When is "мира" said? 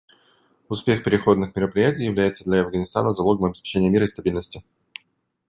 3.91-4.05